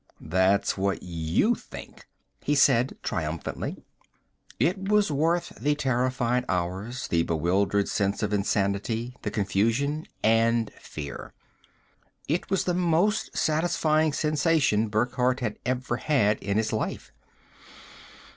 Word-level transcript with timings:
"That's 0.23 0.79
what 0.79 1.03
you 1.03 1.53
think," 1.53 2.07
he 2.41 2.55
said 2.55 2.97
triumphantly. 3.03 3.77
It 4.59 4.89
was 4.89 5.11
worth 5.11 5.49
the 5.61 5.75
terrified 5.75 6.43
hours, 6.49 7.07
the 7.09 7.21
bewildered 7.21 7.87
sense 7.87 8.23
of 8.23 8.33
insanity, 8.33 9.15
the 9.21 9.29
confusion 9.29 10.07
and 10.23 10.73
fear. 10.73 11.33
It 12.27 12.49
was 12.49 12.63
the 12.63 12.73
most 12.73 13.37
satisfying 13.37 14.11
sensation 14.11 14.87
Burckhardt 14.87 15.41
had 15.41 15.59
ever 15.67 15.97
had 15.97 16.39
in 16.39 16.57
his 16.57 16.73
life. 16.73 17.11